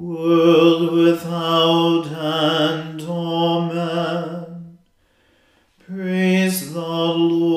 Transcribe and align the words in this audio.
world 0.00 0.92
without 0.92 2.06
end. 2.06 3.02
Amen. 3.02 4.78
Praise 5.86 6.72
the 6.72 6.80
Lord. 6.80 7.50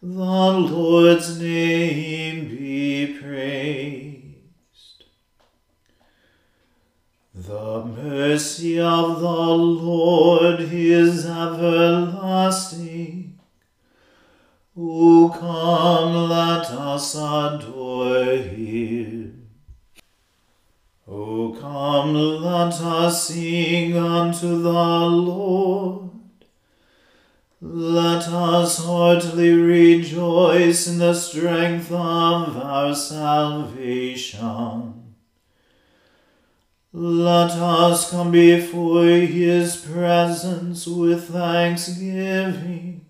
The 0.00 0.12
Lord's 0.12 1.40
name 1.40 2.48
be 2.48 3.18
praised. 3.20 5.04
The 7.34 7.84
mercy 7.84 8.78
of 8.78 9.20
the 9.20 9.26
Lord 9.28 10.60
is 10.60 11.26
everlasting. 11.26 11.93
Strength 31.14 31.92
of 31.92 32.56
our 32.56 32.94
salvation. 32.94 34.94
Let 36.92 37.50
us 37.50 38.10
come 38.10 38.30
before 38.30 39.06
his 39.06 39.76
presence 39.76 40.86
with 40.86 41.30
thanksgiving 41.30 43.04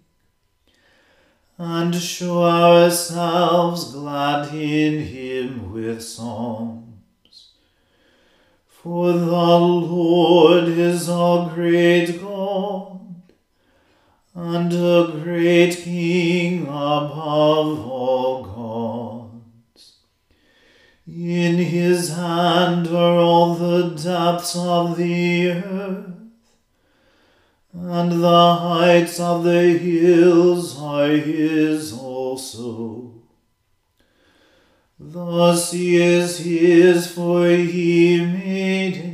and 1.58 1.94
show 1.94 2.44
ourselves 2.44 3.92
glad 3.92 4.54
in 4.54 5.04
him 5.04 5.72
with 5.72 6.02
song. 6.02 7.00
For 8.68 9.12
the 9.12 9.26
Lord 9.26 10.68
is 10.68 11.08
our 11.08 11.54
great 11.54 12.20
God 12.20 12.33
and 14.34 14.72
a 14.72 15.20
great 15.22 15.76
King 15.76 16.62
above 16.62 17.78
all 17.88 18.42
gods. 18.42 19.98
In 21.06 21.58
his 21.58 22.14
hand 22.14 22.88
are 22.88 23.18
all 23.18 23.54
the 23.54 23.90
depths 23.90 24.56
of 24.56 24.96
the 24.96 25.50
earth, 25.50 26.14
and 27.72 28.12
the 28.12 28.54
heights 28.54 29.20
of 29.20 29.44
the 29.44 29.78
hills 29.78 30.80
are 30.80 31.10
his 31.10 31.92
also. 31.92 33.12
The 34.98 35.54
sea 35.56 35.96
is 35.96 36.38
his, 36.38 37.06
for 37.06 37.48
he 37.48 38.24
made 38.24 38.96
it, 38.96 39.13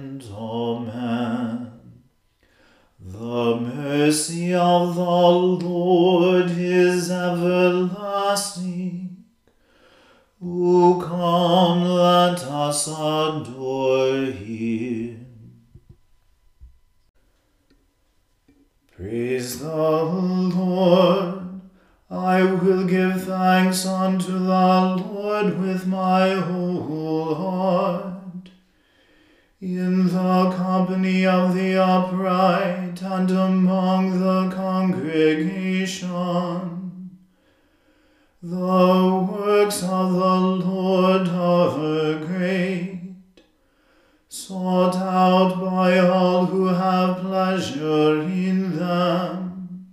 Amen. 0.29 1.71
The 2.99 3.55
mercy 3.55 4.53
of 4.53 4.95
the 4.95 5.01
Lord 5.03 6.51
is 6.51 7.09
everlasting. 7.09 8.91
O 10.43 10.99
come, 10.99 11.83
let 11.83 12.43
us 12.43 12.87
adore 12.87 14.25
him. 14.25 15.27
Praise 18.91 19.59
the 19.59 19.75
Lord. 19.75 21.61
I 22.09 22.43
will 22.43 22.85
give 22.85 23.23
thanks 23.23 23.85
unto 23.85 24.31
the 24.31 25.03
Lord 25.13 25.59
with 25.59 25.87
my 25.87 26.35
whole 26.35 27.33
heart. 27.35 28.10
The 30.31 30.51
company 30.51 31.25
of 31.25 31.53
the 31.53 31.75
upright 31.75 33.01
and 33.01 33.29
among 33.29 34.21
the 34.21 34.49
congregation, 34.55 36.07
the 38.41 39.27
works 39.29 39.83
of 39.83 40.13
the 40.13 40.35
Lord 40.69 41.27
are 41.27 42.25
great, 42.25 43.01
sought 44.29 44.95
out 44.95 45.59
by 45.59 45.99
all 45.99 46.45
who 46.45 46.67
have 46.67 47.17
pleasure 47.17 48.21
in 48.21 48.77
them. 48.77 49.87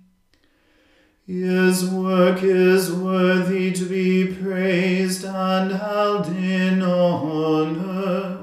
His 1.27 1.89
work 1.89 2.43
is 2.43 2.93
worthy 2.93 3.73
to 3.73 3.83
be 3.83 4.33
praised 4.33 5.25
and 5.25 5.73
held 5.73 6.27
in 6.27 6.81
honor, 6.81 8.37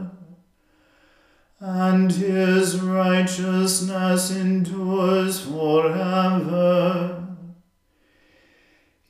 and 1.59 2.13
his 2.13 2.83
righteousness 3.67 4.31
endures 4.31 5.41
forever. 5.41 7.27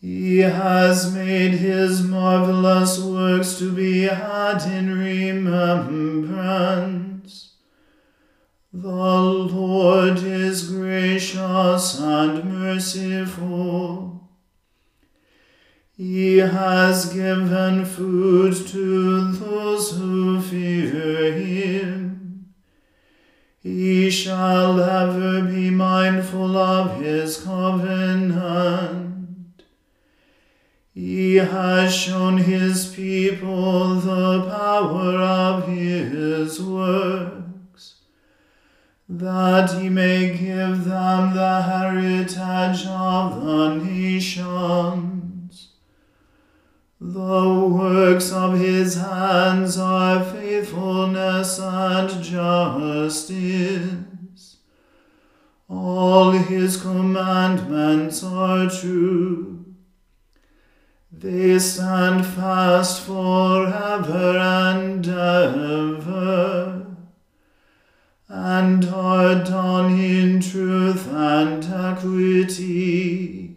He 0.01 0.39
has 0.39 1.13
made 1.13 1.53
his 1.53 2.03
marvelous 2.03 2.99
works 2.99 3.59
to 3.59 3.71
be 3.71 4.05
had 4.05 4.63
in 4.63 4.99
remembrance. 4.99 6.07
The 8.73 8.89
Lord 8.89 10.23
is 10.23 10.71
gracious 10.71 12.01
and 12.01 12.45
merciful. 12.45 14.31
He 15.99 16.39
has 16.39 17.13
given 17.13 17.85
food 17.85 18.55
to 18.69 19.33
those 19.33 19.46
shall 24.17 24.81
ever 24.81 25.43
be 25.43 25.69
mindful 25.71 26.57
of 26.57 27.01
his 27.01 27.43
covenant. 27.43 29.17
He 30.95 31.37
has 31.37 31.95
shown 31.95 32.39
his 32.39 32.87
people 32.95 33.97
the 33.97 34.49
power 34.49 35.19
of 35.19 35.69
his 35.69 36.63
works, 36.63 38.01
that 39.07 39.79
he 39.79 39.91
may 39.91 40.31
give 40.37 40.85
them 40.87 41.35
the 41.35 41.63
heritage 41.63 42.87
of 42.87 43.45
the 43.45 43.75
nations. 43.85 45.69
The 46.99 47.69
works 47.69 48.33
of 48.33 48.59
his 48.59 48.95
hands 48.95 49.77
are 49.77 50.25
faithfulness 50.25 51.61
and 51.61 52.23
justice. 52.23 54.06
All 55.69 56.31
his 56.31 56.77
commandments 56.77 58.23
are 58.23 58.71
true. 58.71 59.65
They 61.11 61.59
stand 61.59 62.25
fast 62.25 63.03
forever 63.03 64.39
and 64.39 65.09
ever, 65.09 66.87
and 68.29 68.85
are 68.85 69.43
done 69.43 69.99
in 69.99 70.41
truth 70.41 71.09
and 71.09 71.65
equity. 71.65 73.57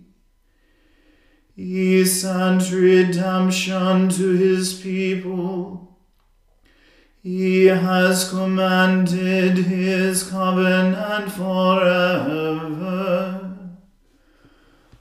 He 1.56 2.06
sent 2.06 2.72
redemption 2.72 4.10
to 4.10 4.32
his 4.32 4.74
people. 4.82 5.29
Has 7.70 8.30
commanded 8.30 9.58
his 9.58 10.24
covenant 10.24 11.32
forever. 11.32 12.60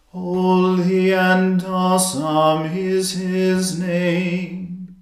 Holy 0.08 1.14
and 1.14 1.64
awesome 1.64 2.66
is 2.76 3.12
his 3.12 3.78
name. 3.78 4.96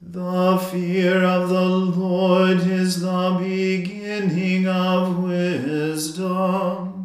The 0.00 0.58
fear 0.70 1.24
of 1.24 1.48
the 1.48 1.68
Lord 1.68 2.58
is 2.58 3.00
the 3.00 3.36
beginning 3.38 4.66
of 4.68 5.22
wisdom. 5.22 6.96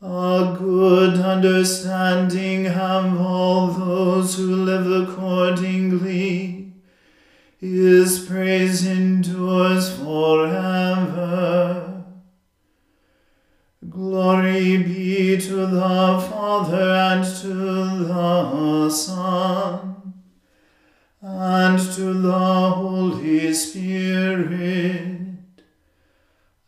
A 0.00 0.56
good 0.56 1.18
understanding 1.18 2.64
have 2.66 3.20
all 3.20 3.66
those 3.66 4.36
who 4.36 4.54
live 4.54 5.08
accordingly. 5.08 6.27
His 7.58 8.26
praise 8.26 8.86
endures 8.86 9.96
forever. 9.96 12.04
Glory 13.88 14.76
be 14.78 15.40
to 15.40 15.66
the 15.66 16.26
Father 16.30 16.94
and 16.94 17.24
to 17.40 18.04
the 18.04 18.90
Son 18.90 20.14
and 21.20 21.78
to 21.94 22.14
the 22.14 22.70
Holy 22.70 23.52
Spirit 23.52 25.18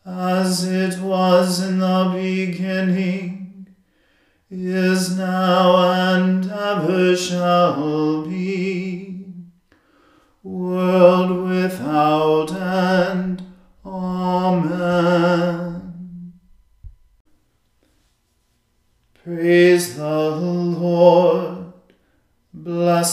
as 0.05 0.65
it 0.65 0.99
was 1.01 1.63
in 1.63 1.79
the 1.79 2.11
beginning, 2.13 3.69
is 4.51 5.17
now, 5.17 5.93
and 5.93 6.51
ever 6.51 7.17
shall 7.17 8.27
be, 8.27 8.40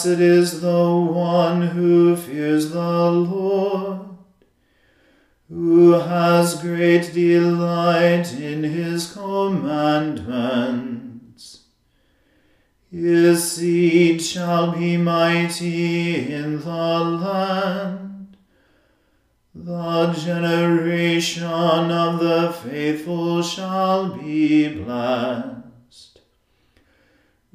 Blessed 0.07 0.21
is 0.21 0.61
the 0.61 0.89
one 0.89 1.61
who 1.61 2.15
fears 2.15 2.71
the 2.71 3.11
Lord 3.11 3.99
who 5.49 5.91
has 5.91 6.61
great 6.61 7.13
delight 7.13 8.33
in 8.33 8.63
his 8.63 9.11
commandments. 9.11 11.63
His 12.89 13.51
seed 13.51 14.21
shall 14.21 14.71
be 14.71 14.95
mighty 14.95 16.31
in 16.31 16.61
the 16.61 16.69
land. 16.69 18.37
The 19.53 20.13
generation 20.13 21.91
of 21.91 22.21
the 22.21 22.53
faithful 22.53 23.43
shall 23.43 24.15
be. 24.15 24.66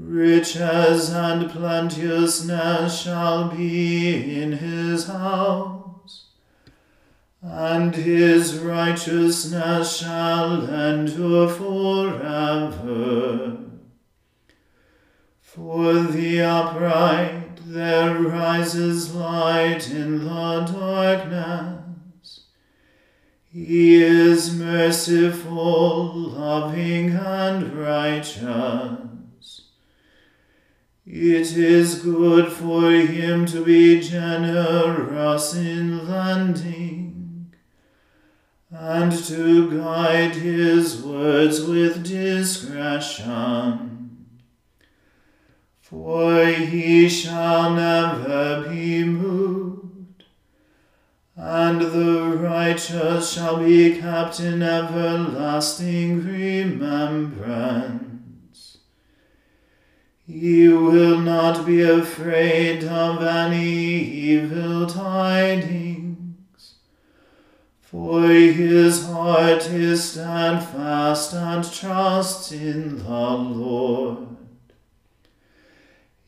Riches 0.05 1.11
and 1.11 1.49
plenteousness 1.51 3.01
shall 3.01 3.49
be 3.49 4.43
in 4.43 4.53
his 4.53 5.07
house 5.07 5.73
and 7.43 7.95
his 7.95 8.59
righteousness 8.59 9.99
shall 9.99 10.65
endure 10.69 11.49
forever. 11.49 12.49
For 15.41 15.95
the 15.95 16.41
upright 16.41 17.57
there 17.67 18.15
rises 18.15 19.15
light 19.15 19.91
in 19.91 20.25
the 20.25 20.61
darkness. 20.65 22.47
He 23.53 24.03
is 24.03 24.55
merciful, 24.57 26.13
loving, 26.15 27.11
and 27.11 27.73
righteous. 27.75 29.02
It 31.05 31.57
is 31.57 31.97
good 31.97 32.53
for 32.53 32.93
him 32.93 33.45
to 33.47 33.65
be 33.65 34.01
generous 34.01 35.53
in 35.53 36.09
lending 36.09 37.53
and 38.71 39.13
to 39.25 39.71
guide 39.77 40.37
his 40.37 41.03
words 41.03 41.61
with 41.65 42.05
discretion. 42.07 43.89
For 45.81 46.47
he 46.47 47.09
shall 47.09 47.75
never 47.75 48.69
be 48.69 49.03
moved, 49.03 50.23
and 51.35 51.81
the 51.81 52.37
righteous 52.37 53.33
shall 53.33 53.59
be 53.59 53.97
kept 53.99 54.39
in 54.39 54.63
everlasting 54.63 56.25
remembrance. 56.25 58.12
He 60.27 60.69
will 60.69 61.19
not 61.19 61.67
be 61.67 61.83
afraid 61.83 62.85
of 62.85 63.23
any 63.23 63.65
evil 63.65 64.87
tidings 64.87 66.13
for 67.93 68.23
his 68.23 69.05
heart 69.05 69.67
is 69.67 70.13
steadfast 70.13 71.35
and 71.35 71.63
trusts 71.71 72.51
in 72.51 72.97
the 72.97 73.05
Lord. 73.05 74.29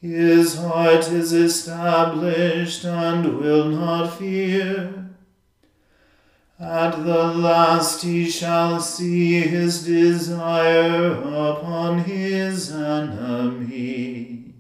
His 0.03 0.57
heart 0.57 1.09
is 1.09 1.33
established 1.33 2.85
and 2.85 3.39
will 3.39 3.71
not 3.71 4.19
fear. 4.19 5.04
At 6.61 7.05
the 7.05 7.25
last 7.35 8.03
he 8.03 8.31
shall 8.31 8.79
see 8.81 9.41
his 9.41 9.85
desire 9.85 11.13
upon 11.13 12.05
his 12.05 12.71
enemies. 12.71 14.53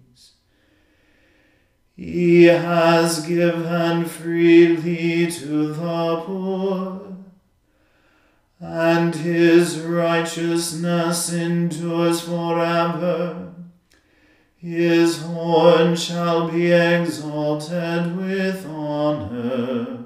He 1.96 2.44
has 2.44 3.24
given 3.24 4.06
freely 4.06 5.30
to 5.30 5.72
the 5.72 6.22
poor, 6.26 7.16
and 8.58 9.14
his 9.14 9.78
righteousness 9.78 11.32
endures 11.32 12.22
forever. 12.22 13.52
His 14.56 15.22
horn 15.22 15.94
shall 15.94 16.50
be 16.50 16.72
exalted 16.72 18.16
with 18.16 18.66
honor. 18.66 20.03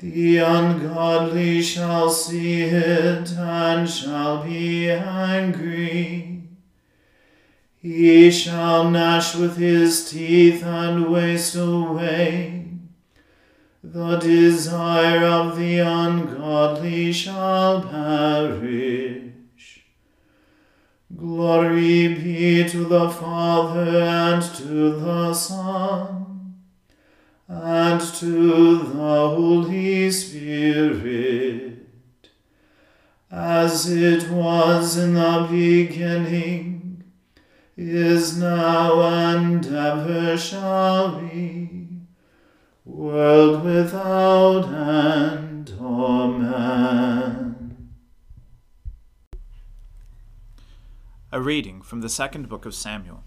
The 0.00 0.38
ungodly 0.38 1.60
shall 1.60 2.08
see 2.08 2.62
it 2.62 3.32
and 3.32 3.90
shall 3.90 4.44
be 4.44 4.88
angry. 4.90 6.44
He 7.82 8.30
shall 8.30 8.88
gnash 8.90 9.34
with 9.34 9.56
his 9.56 10.08
teeth 10.08 10.62
and 10.62 11.10
waste 11.10 11.56
away. 11.56 12.68
The 13.82 14.18
desire 14.18 15.24
of 15.24 15.58
the 15.58 15.78
ungodly 15.80 17.12
shall 17.12 17.82
perish. 17.82 19.32
Glory 21.16 22.14
be 22.14 22.68
to 22.68 22.84
the 22.84 23.10
Father 23.10 24.00
and 24.00 24.42
to 24.42 25.00
the 25.00 25.34
Son 25.34 26.27
and 27.48 28.00
to 28.00 28.78
the 28.78 28.94
Holy 28.94 30.10
Spirit, 30.10 31.86
as 33.30 33.90
it 33.90 34.30
was 34.30 34.98
in 34.98 35.14
the 35.14 35.46
beginning, 35.50 37.04
is 37.76 38.36
now, 38.36 39.00
and 39.00 39.64
ever 39.64 40.36
shall 40.36 41.20
be, 41.20 41.88
world 42.84 43.64
without 43.64 44.66
end. 44.66 45.72
Amen. 45.80 47.88
A 51.32 51.40
reading 51.40 51.80
from 51.80 52.00
the 52.00 52.08
second 52.08 52.48
book 52.48 52.66
of 52.66 52.74
Samuel. 52.74 53.22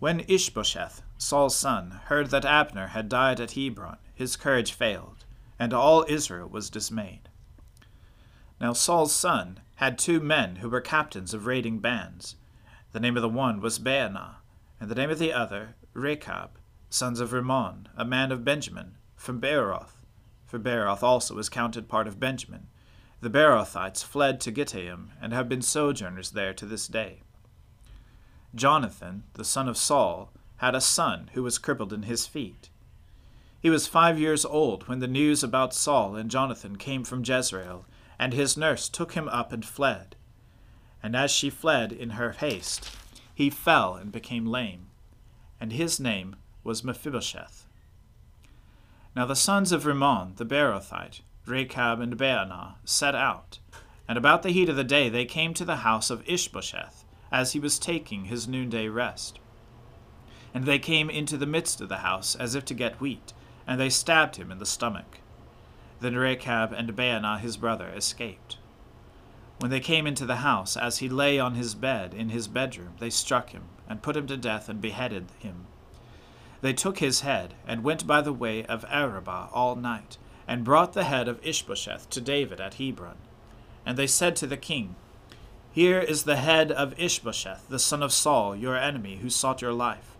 When 0.00 0.20
Ishbosheth, 0.20 1.02
Saul's 1.18 1.56
son, 1.56 2.00
heard 2.06 2.30
that 2.30 2.44
Abner 2.44 2.88
had 2.88 3.08
died 3.08 3.40
at 3.40 3.52
Hebron, 3.52 3.98
his 4.14 4.36
courage 4.36 4.72
failed, 4.72 5.24
and 5.58 5.72
all 5.72 6.04
Israel 6.08 6.48
was 6.48 6.68
dismayed. 6.68 7.28
Now 8.60 8.72
Saul's 8.72 9.14
son 9.14 9.60
had 9.76 9.98
two 9.98 10.20
men 10.20 10.56
who 10.56 10.68
were 10.68 10.80
captains 10.80 11.32
of 11.32 11.46
raiding 11.46 11.78
bands. 11.78 12.36
The 12.92 13.00
name 13.00 13.16
of 13.16 13.22
the 13.22 13.28
one 13.28 13.60
was 13.60 13.78
Baanah, 13.78 14.36
and 14.80 14.90
the 14.90 14.94
name 14.94 15.10
of 15.10 15.18
the 15.18 15.32
other 15.32 15.76
Rechab, 15.94 16.58
sons 16.90 17.20
of 17.20 17.32
Rimmon, 17.32 17.88
a 17.96 18.04
man 18.04 18.30
of 18.30 18.44
Benjamin, 18.44 18.96
from 19.16 19.40
Beeroth. 19.40 20.00
For 20.44 20.58
Beeroth 20.58 21.02
also 21.02 21.38
is 21.38 21.48
counted 21.48 21.88
part 21.88 22.06
of 22.06 22.20
Benjamin. 22.20 22.68
The 23.20 23.30
Beerothites 23.30 24.04
fled 24.04 24.40
to 24.40 24.50
Gittaim, 24.50 25.12
and 25.20 25.32
have 25.32 25.48
been 25.48 25.62
sojourners 25.62 26.32
there 26.32 26.52
to 26.54 26.66
this 26.66 26.86
day. 26.86 27.22
Jonathan, 28.54 29.24
the 29.34 29.44
son 29.44 29.68
of 29.68 29.76
Saul, 29.76 30.30
had 30.58 30.74
a 30.74 30.80
son 30.80 31.30
who 31.34 31.42
was 31.42 31.58
crippled 31.58 31.92
in 31.92 32.04
his 32.04 32.26
feet. 32.26 32.70
He 33.60 33.70
was 33.70 33.86
five 33.86 34.18
years 34.18 34.44
old 34.44 34.86
when 34.86 35.00
the 35.00 35.08
news 35.08 35.42
about 35.42 35.74
Saul 35.74 36.16
and 36.16 36.30
Jonathan 36.30 36.76
came 36.76 37.02
from 37.02 37.24
Jezreel, 37.24 37.84
and 38.18 38.32
his 38.32 38.56
nurse 38.56 38.88
took 38.88 39.12
him 39.14 39.28
up 39.28 39.52
and 39.52 39.64
fled. 39.64 40.14
And 41.02 41.16
as 41.16 41.30
she 41.30 41.50
fled 41.50 41.92
in 41.92 42.10
her 42.10 42.32
haste, 42.32 42.96
he 43.34 43.50
fell 43.50 43.96
and 43.96 44.12
became 44.12 44.46
lame, 44.46 44.86
and 45.60 45.72
his 45.72 45.98
name 45.98 46.36
was 46.62 46.84
Mephibosheth. 46.84 47.66
Now 49.16 49.26
the 49.26 49.36
sons 49.36 49.72
of 49.72 49.84
Rimmon 49.84 50.34
the 50.36 50.46
Beerothite, 50.46 51.20
Rechab 51.46 52.00
and 52.00 52.16
Baanah, 52.16 52.74
set 52.84 53.14
out, 53.14 53.58
and 54.06 54.16
about 54.16 54.42
the 54.42 54.50
heat 54.50 54.68
of 54.68 54.76
the 54.76 54.84
day 54.84 55.08
they 55.08 55.24
came 55.24 55.54
to 55.54 55.64
the 55.64 55.76
house 55.76 56.10
of 56.10 56.22
Ishbosheth 56.28 57.03
as 57.34 57.50
he 57.50 57.58
was 57.58 57.80
taking 57.80 58.26
his 58.26 58.46
noonday 58.46 58.86
rest. 58.86 59.40
And 60.54 60.64
they 60.64 60.78
came 60.78 61.10
into 61.10 61.36
the 61.36 61.46
midst 61.46 61.80
of 61.80 61.88
the 61.88 61.96
house 61.96 62.36
as 62.36 62.54
if 62.54 62.64
to 62.66 62.74
get 62.74 63.00
wheat, 63.00 63.32
and 63.66 63.80
they 63.80 63.90
stabbed 63.90 64.36
him 64.36 64.52
in 64.52 64.58
the 64.58 64.64
stomach. 64.64 65.18
Then 65.98 66.14
Rechab 66.14 66.72
and 66.72 66.94
Baanah 66.94 67.40
his 67.40 67.56
brother 67.56 67.88
escaped. 67.88 68.58
When 69.58 69.72
they 69.72 69.80
came 69.80 70.06
into 70.06 70.24
the 70.26 70.36
house, 70.36 70.76
as 70.76 70.98
he 70.98 71.08
lay 71.08 71.40
on 71.40 71.56
his 71.56 71.74
bed 71.74 72.14
in 72.14 72.28
his 72.28 72.46
bedroom, 72.46 72.94
they 73.00 73.10
struck 73.10 73.50
him, 73.50 73.64
and 73.88 74.00
put 74.00 74.16
him 74.16 74.28
to 74.28 74.36
death, 74.36 74.68
and 74.68 74.80
beheaded 74.80 75.26
him. 75.40 75.66
They 76.60 76.72
took 76.72 77.00
his 77.00 77.22
head, 77.22 77.54
and 77.66 77.82
went 77.82 78.06
by 78.06 78.20
the 78.20 78.32
way 78.32 78.64
of 78.66 78.84
Arabah 78.88 79.48
all 79.52 79.74
night, 79.74 80.18
and 80.46 80.62
brought 80.62 80.92
the 80.92 81.02
head 81.02 81.26
of 81.26 81.44
Ishbosheth 81.44 82.08
to 82.10 82.20
David 82.20 82.60
at 82.60 82.74
Hebron. 82.74 83.16
And 83.84 83.98
they 83.98 84.06
said 84.06 84.36
to 84.36 84.46
the 84.46 84.56
king, 84.56 84.94
here 85.74 85.98
is 85.98 86.22
the 86.22 86.36
head 86.36 86.70
of 86.70 86.94
Ishbosheth, 86.96 87.68
the 87.68 87.80
son 87.80 88.00
of 88.00 88.12
Saul, 88.12 88.54
your 88.54 88.76
enemy, 88.76 89.16
who 89.16 89.28
sought 89.28 89.60
your 89.60 89.72
life. 89.72 90.16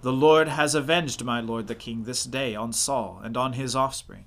The 0.00 0.12
Lord 0.12 0.48
has 0.48 0.74
avenged 0.74 1.24
my 1.24 1.38
lord 1.40 1.68
the 1.68 1.76
king 1.76 2.02
this 2.02 2.24
day 2.24 2.56
on 2.56 2.72
Saul 2.72 3.20
and 3.22 3.36
on 3.36 3.52
his 3.52 3.76
offspring. 3.76 4.24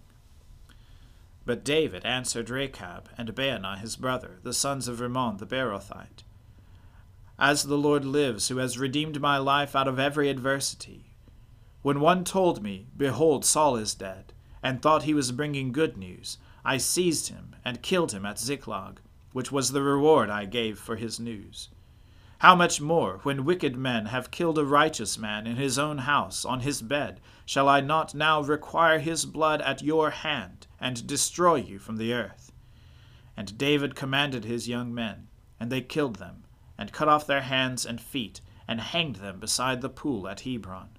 But 1.46 1.66
David 1.66 2.06
answered 2.06 2.50
Rechab 2.50 3.10
and 3.18 3.36
Baanah 3.36 3.80
his 3.80 3.98
brother, 3.98 4.40
the 4.44 4.54
sons 4.54 4.88
of 4.88 5.02
Rimmon 5.02 5.40
the 5.40 5.46
Beerothite, 5.46 6.24
As 7.38 7.64
the 7.64 7.78
Lord 7.78 8.06
lives, 8.06 8.48
who 8.48 8.56
has 8.56 8.80
redeemed 8.80 9.20
my 9.20 9.38
life 9.38 9.76
out 9.76 9.90
of 9.90 10.00
every 10.00 10.30
adversity. 10.30 11.18
When 11.82 12.00
one 12.00 12.24
told 12.24 12.64
me, 12.64 12.88
Behold, 12.96 13.44
Saul 13.44 13.76
is 13.76 13.94
dead, 13.94 14.32
and 14.64 14.82
thought 14.82 15.04
he 15.04 15.14
was 15.14 15.34
bringing 15.34 15.74
good 15.74 15.98
news, 15.98 16.38
I 16.64 16.78
seized 16.78 17.28
him 17.28 17.58
and 17.66 17.82
killed 17.82 18.14
him 18.14 18.26
at 18.26 18.40
Ziklag 18.40 19.02
which 19.36 19.52
was 19.52 19.74
the 19.74 19.82
reward 19.82 20.30
I 20.30 20.46
gave 20.46 20.80
for 20.80 20.96
his 20.96 21.20
news. 21.20 21.68
How 22.38 22.56
much 22.56 22.80
more, 22.80 23.20
when 23.24 23.44
wicked 23.44 23.76
men 23.76 24.06
have 24.06 24.32
killed 24.32 24.58
a 24.58 24.64
righteous 24.64 25.18
man 25.18 25.46
in 25.46 25.58
his 25.58 25.78
own 25.78 25.98
house, 25.98 26.46
on 26.46 26.62
his 26.62 26.82
bed, 26.82 27.20
shall 27.46 27.68
I 27.68 27.82
not 27.82 28.16
now 28.16 28.40
require 28.42 28.98
his 28.98 29.26
blood 29.26 29.62
at 29.64 29.84
your 29.84 30.12
hand, 30.12 30.68
and 30.80 31.06
destroy 31.06 31.56
you 31.56 31.80
from 31.80 31.98
the 31.98 32.14
earth? 32.14 32.54
And 33.36 33.58
David 33.58 33.94
commanded 33.94 34.46
his 34.46 34.70
young 34.70 34.94
men, 34.94 35.28
and 35.60 35.70
they 35.70 35.82
killed 35.82 36.16
them, 36.16 36.46
and 36.78 36.94
cut 36.94 37.10
off 37.10 37.28
their 37.28 37.42
hands 37.42 37.86
and 37.86 38.00
feet, 38.00 38.40
and 38.70 38.80
hanged 38.80 39.18
them 39.18 39.42
beside 39.42 39.82
the 39.82 39.90
pool 39.90 40.30
at 40.30 40.42
Hebron. 40.42 40.92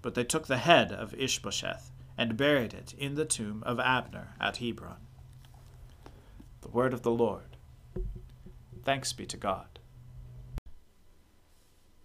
But 0.00 0.14
they 0.14 0.24
took 0.24 0.46
the 0.46 0.56
head 0.56 0.92
of 0.92 1.12
Ishbosheth, 1.12 1.92
and 2.16 2.38
buried 2.38 2.72
it 2.72 2.94
in 2.94 3.16
the 3.16 3.26
tomb 3.26 3.62
of 3.66 3.78
Abner 3.78 4.34
at 4.40 4.56
Hebron. 4.56 5.06
The 6.62 6.68
word 6.68 6.94
of 6.94 7.02
the 7.02 7.10
Lord. 7.10 7.49
Thanks 8.84 9.12
be 9.12 9.26
to 9.26 9.36
God. 9.36 9.78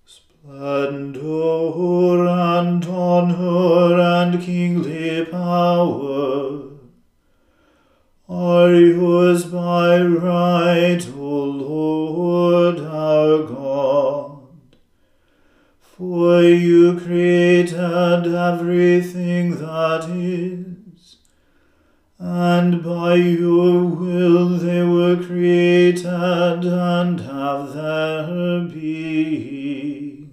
Splendor 0.05 1.21
and 2.27 2.85
honor 2.85 3.99
and 3.99 4.41
kingly 4.41 5.25
power 5.25 6.71
are 8.27 8.73
yours 8.73 9.45
by 9.45 10.01
right, 10.01 11.07
O 11.15 11.43
Lord 11.43 12.79
our 12.79 13.43
God. 13.43 14.41
For 15.79 16.43
you 16.43 16.99
created 16.99 18.27
everything 18.27 19.57
that 19.57 20.09
is 20.09 20.74
and 22.17 22.81
by 22.83 23.15
your 23.15 23.83
will 23.83 24.57
they 24.57 24.81
were 24.83 25.17
created 25.17 26.05
and 26.05 27.19
have 27.19 27.73
their 27.73 28.61
being. 28.61 30.31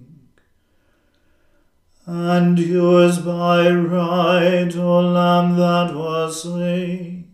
And 2.05 2.57
yours 2.57 3.19
by 3.19 3.69
right, 3.69 4.75
O 4.75 4.99
Lamb 5.01 5.57
that 5.57 5.93
was 5.93 6.43
slain, 6.43 7.33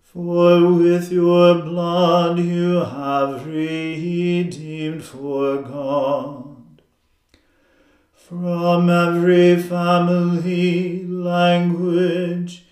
for 0.00 0.72
with 0.72 1.10
your 1.10 1.60
blood 1.62 2.38
you 2.38 2.76
have 2.76 3.46
redeemed 3.46 5.04
for 5.04 5.62
God. 5.62 6.82
From 8.12 8.88
every 8.88 9.60
family, 9.60 11.04
language, 11.06 12.64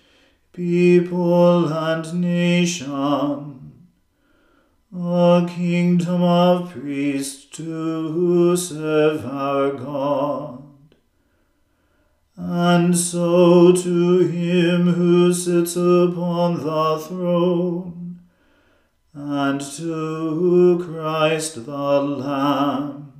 people 0.53 1.73
and 1.73 2.21
nation, 2.21 3.87
a 4.95 5.49
kingdom 5.49 6.21
of 6.21 6.71
priests 6.71 7.45
to 7.45 8.55
serve 8.55 9.25
our 9.25 9.71
God. 9.71 10.63
And 12.37 12.95
so 12.95 13.71
to 13.73 14.19
him 14.27 14.93
who 14.93 15.33
sits 15.33 15.75
upon 15.75 16.63
the 16.63 16.99
throne, 16.99 18.19
and 19.15 19.59
to 19.59 20.83
Christ 20.85 21.65
the 21.65 22.01
Lamb, 22.01 23.12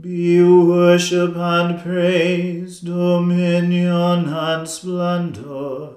be 0.00 0.42
worship 0.42 1.36
and 1.36 1.80
praise, 1.80 2.80
dominion 2.80 4.28
and 4.28 4.68
splendor, 4.68 5.90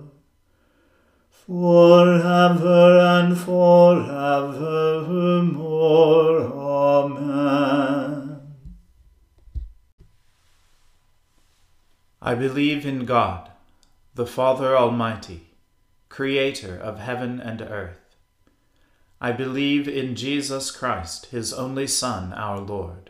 forever 1.32 3.00
and 3.00 3.36
forevermore. 3.36 4.04
Amen. 7.08 8.39
I 12.22 12.36
believe 12.36 12.86
in 12.86 13.06
God, 13.06 13.50
the 14.13 14.27
Father 14.27 14.77
Almighty, 14.77 15.48
creator 16.08 16.77
of 16.77 17.00
heaven 17.00 17.39
and 17.39 17.62
earth. 17.63 18.16
I 19.20 19.32
believe 19.32 19.88
in 19.88 20.16
Jesus 20.16 20.70
Christ, 20.70 21.27
his 21.27 21.51
only 21.51 21.88
Son, 21.88 22.32
our 22.34 22.60
Lord 22.60 23.10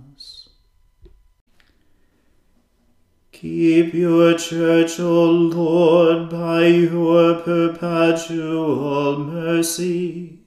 Keep 3.41 3.95
your 3.95 4.37
church, 4.37 4.99
O 4.99 5.25
Lord, 5.25 6.29
by 6.29 6.67
your 6.67 7.39
perpetual 7.41 9.17
mercy. 9.17 10.37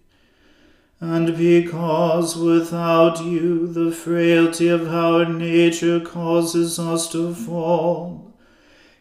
And 1.00 1.36
because 1.36 2.36
without 2.36 3.20
you 3.20 3.66
the 3.66 3.90
frailty 3.90 4.68
of 4.68 4.86
our 4.86 5.24
nature 5.24 5.98
causes 5.98 6.78
us 6.78 7.10
to 7.10 7.34
fall, 7.34 8.32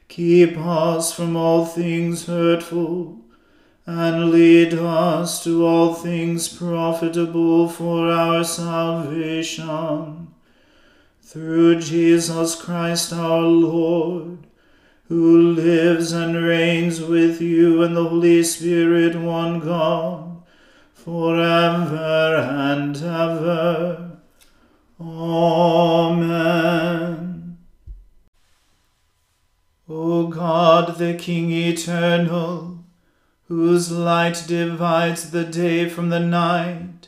Keep 0.08 0.58
us 0.58 1.14
from 1.14 1.36
all 1.36 1.64
things 1.64 2.26
hurtful, 2.26 3.20
and 3.86 4.32
lead 4.32 4.74
us 4.74 5.44
to 5.44 5.64
all 5.68 5.94
things 5.94 6.48
profitable 6.48 7.70
for 7.70 8.12
our 8.12 8.44
salvation. 8.44 10.33
Through 11.26 11.80
Jesus 11.80 12.54
Christ 12.54 13.12
our 13.14 13.42
Lord, 13.42 14.46
who 15.08 15.54
lives 15.54 16.12
and 16.12 16.36
reigns 16.36 17.02
with 17.02 17.42
you 17.42 17.82
and 17.82 17.96
the 17.96 18.04
Holy 18.04 18.44
Spirit, 18.44 19.16
one 19.16 19.60
God, 19.62 20.44
forever 20.94 22.36
and 22.38 22.96
ever. 22.98 24.20
Amen. 25.00 26.54
O 29.90 30.28
God, 30.28 30.98
the 30.98 31.16
King 31.16 31.52
eternal, 31.52 32.84
whose 33.48 33.92
light 33.92 34.44
divides 34.46 35.32
the 35.32 35.46
day 35.46 35.90
from 35.90 36.10
the 36.10 36.20
night, 36.20 37.08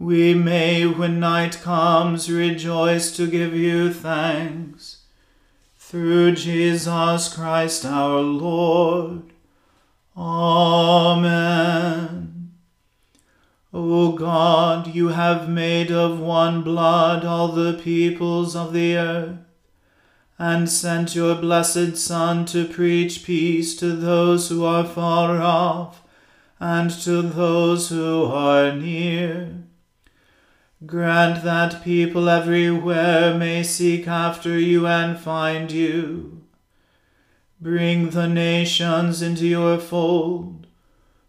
we 0.00 0.32
may, 0.32 0.86
when 0.86 1.20
night 1.20 1.60
comes, 1.60 2.32
rejoice 2.32 3.14
to 3.14 3.26
give 3.26 3.54
you 3.54 3.92
thanks. 3.92 5.02
Through 5.76 6.36
Jesus 6.36 7.34
Christ 7.34 7.84
our 7.84 8.20
Lord. 8.20 9.24
Amen. 10.16 11.50
O 13.74 14.12
God, 14.12 14.94
you 14.94 15.08
have 15.08 15.50
made 15.50 15.92
of 15.92 16.18
one 16.18 16.62
blood 16.62 17.26
all 17.26 17.48
the 17.48 17.74
peoples 17.74 18.56
of 18.56 18.72
the 18.72 18.96
earth 18.96 19.36
and 20.38 20.70
sent 20.70 21.14
your 21.14 21.34
blessed 21.34 21.98
Son 21.98 22.46
to 22.46 22.64
preach 22.66 23.22
peace 23.22 23.76
to 23.76 23.94
those 23.94 24.48
who 24.48 24.64
are 24.64 24.86
far 24.86 25.42
off 25.42 26.02
and 26.58 26.90
to 27.02 27.20
those 27.20 27.90
who 27.90 28.24
are 28.24 28.72
near. 28.72 29.64
Grant 30.86 31.44
that 31.44 31.84
people 31.84 32.30
everywhere 32.30 33.34
may 33.34 33.62
seek 33.62 34.08
after 34.08 34.58
you 34.58 34.86
and 34.86 35.18
find 35.18 35.70
you. 35.70 36.40
Bring 37.60 38.10
the 38.10 38.26
nations 38.26 39.20
into 39.20 39.46
your 39.46 39.76
fold. 39.78 40.66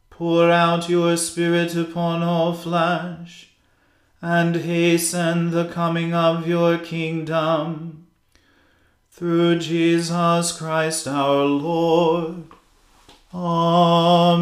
Pour 0.09 0.49
out 0.49 0.87
your 0.87 1.17
Spirit 1.17 1.75
upon 1.75 2.23
all 2.23 2.53
flesh, 2.53 3.49
and 4.21 4.55
hasten 4.55 5.51
the 5.51 5.65
coming 5.65 6.13
of 6.13 6.47
your 6.47 6.77
kingdom 6.77 8.07
through 9.09 9.59
Jesus 9.59 10.57
Christ 10.57 11.07
our 11.09 11.43
Lord. 11.43 12.45
Amen. 13.33 14.41